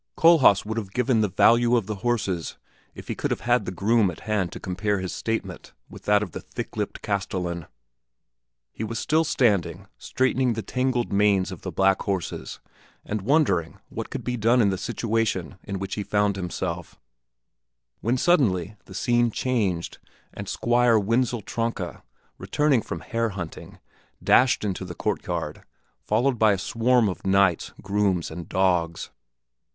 Kohlhaas 0.17 0.65
would 0.65 0.79
have 0.79 0.93
given 0.93 1.21
the 1.21 1.27
value 1.27 1.75
of 1.77 1.85
the 1.85 1.97
horses 1.97 2.57
if 2.95 3.07
he 3.07 3.13
could 3.13 3.29
have 3.29 3.41
had 3.41 3.65
the 3.65 3.71
groom 3.71 4.09
at 4.09 4.21
hand 4.21 4.51
to 4.51 4.59
compare 4.59 4.97
his 4.97 5.13
statement 5.13 5.73
with 5.91 6.05
that 6.05 6.23
of 6.23 6.31
this 6.31 6.41
thick 6.41 6.75
lipped 6.75 7.03
castellan. 7.03 7.67
He 8.71 8.83
was 8.83 8.97
still 8.97 9.23
standing, 9.23 9.85
straightening 9.99 10.53
the 10.53 10.63
tangled 10.63 11.13
manes 11.13 11.51
of 11.51 11.61
the 11.61 11.71
black 11.71 12.01
horses, 12.01 12.59
and 13.05 13.21
wondering 13.21 13.77
what 13.89 14.09
could 14.09 14.23
be 14.23 14.37
done 14.37 14.59
in 14.59 14.71
the 14.71 14.77
situation 14.79 15.59
in 15.63 15.77
which 15.77 15.93
he 15.93 16.01
found 16.01 16.35
himself, 16.35 16.99
when 17.99 18.17
suddenly 18.17 18.75
the 18.85 18.95
scene 18.95 19.29
changed, 19.29 19.99
and 20.33 20.49
Squire 20.49 20.97
Wenzel 20.97 21.43
Tronka, 21.43 22.01
returning 22.39 22.81
from 22.81 23.01
hare 23.01 23.29
hunting, 23.29 23.77
dashed 24.23 24.63
into 24.65 24.83
the 24.83 24.95
courtyard, 24.95 25.61
followed 26.01 26.39
by 26.39 26.53
a 26.53 26.57
swarm 26.57 27.07
of 27.07 27.23
knights, 27.27 27.71
grooms, 27.83 28.31
and 28.31 28.49
dogs. 28.49 29.11